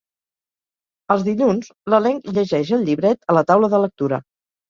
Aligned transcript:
Els 1.15 1.25
dilluns, 1.27 1.69
l'elenc 1.93 2.31
llegeix 2.37 2.71
el 2.79 2.87
llibret 2.87 3.31
a 3.31 3.35
la 3.39 3.43
taula 3.51 3.69
de 3.75 3.83
lectura. 3.87 4.21